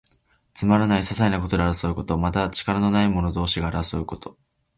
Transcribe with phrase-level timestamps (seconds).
[0.55, 2.17] つまらない、ささいなことで争うこと。
[2.17, 4.35] また、力のない者同士が争うこと。